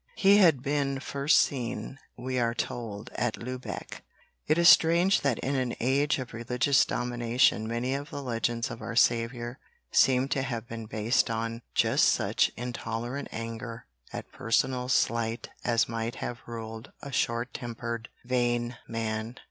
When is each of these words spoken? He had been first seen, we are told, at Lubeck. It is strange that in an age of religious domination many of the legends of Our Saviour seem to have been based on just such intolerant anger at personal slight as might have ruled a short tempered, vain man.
He 0.15 0.37
had 0.37 0.63
been 0.63 0.99
first 0.99 1.37
seen, 1.37 1.99
we 2.17 2.39
are 2.39 2.55
told, 2.55 3.11
at 3.13 3.37
Lubeck. 3.37 4.01
It 4.47 4.57
is 4.57 4.67
strange 4.67 5.21
that 5.21 5.37
in 5.37 5.55
an 5.55 5.75
age 5.79 6.17
of 6.17 6.33
religious 6.33 6.85
domination 6.85 7.67
many 7.67 7.93
of 7.93 8.09
the 8.09 8.23
legends 8.23 8.71
of 8.71 8.81
Our 8.81 8.95
Saviour 8.95 9.59
seem 9.91 10.27
to 10.29 10.41
have 10.41 10.67
been 10.67 10.87
based 10.87 11.29
on 11.29 11.61
just 11.75 12.09
such 12.09 12.49
intolerant 12.57 13.27
anger 13.31 13.85
at 14.11 14.31
personal 14.31 14.89
slight 14.89 15.49
as 15.63 15.87
might 15.87 16.15
have 16.15 16.39
ruled 16.47 16.91
a 17.03 17.11
short 17.11 17.53
tempered, 17.53 18.09
vain 18.25 18.77
man. 18.87 19.37